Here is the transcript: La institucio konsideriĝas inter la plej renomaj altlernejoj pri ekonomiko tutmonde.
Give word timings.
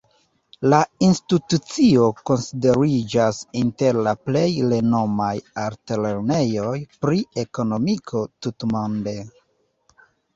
La 0.73 0.77
institucio 1.07 2.05
konsideriĝas 2.29 3.41
inter 3.59 3.99
la 4.07 4.13
plej 4.29 4.45
renomaj 4.71 5.33
altlernejoj 5.65 6.73
pri 7.07 7.21
ekonomiko 7.43 8.23
tutmonde. 8.47 9.15